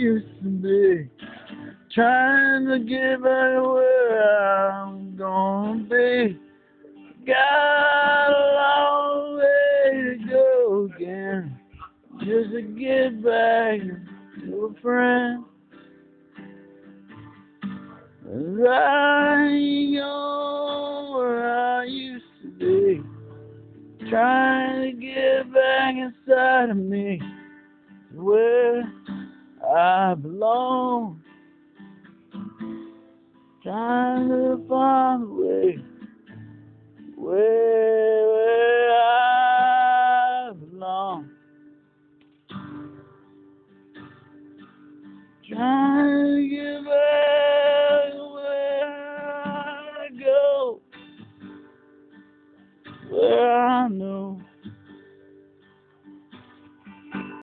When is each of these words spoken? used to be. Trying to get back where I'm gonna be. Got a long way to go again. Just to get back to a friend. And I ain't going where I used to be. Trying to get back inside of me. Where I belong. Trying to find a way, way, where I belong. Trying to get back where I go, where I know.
used 0.00 0.42
to 0.42 0.48
be. 0.48 1.10
Trying 1.94 2.66
to 2.68 2.78
get 2.78 3.22
back 3.22 3.62
where 3.62 4.70
I'm 4.70 5.14
gonna 5.14 5.84
be. 5.84 6.38
Got 7.26 8.30
a 8.30 8.40
long 8.54 9.36
way 9.36 10.00
to 10.00 10.16
go 10.26 10.88
again. 10.96 11.60
Just 12.20 12.52
to 12.52 12.62
get 12.62 13.22
back 13.22 13.80
to 14.40 14.74
a 14.74 14.80
friend. 14.80 15.44
And 18.24 18.66
I 18.66 19.48
ain't 19.48 19.96
going 19.96 21.12
where 21.12 21.78
I 21.78 21.84
used 21.84 22.24
to 22.42 22.48
be. 22.58 23.02
Trying 24.08 24.80
to 24.82 24.92
get 24.98 25.52
back 25.52 25.94
inside 25.94 26.70
of 26.70 26.78
me. 26.78 27.20
Where 28.14 28.59
I 29.70 30.14
belong. 30.14 31.22
Trying 33.62 34.28
to 34.30 34.66
find 34.68 35.22
a 35.22 35.26
way, 35.26 35.78
way, 37.16 37.36
where 38.32 38.90
I 38.92 40.52
belong. 40.58 41.30
Trying 45.48 46.36
to 46.36 46.48
get 46.48 46.84
back 46.84 48.14
where 48.34 48.86
I 48.88 50.08
go, 50.18 50.80
where 53.10 53.52
I 53.52 53.88
know. 53.88 54.39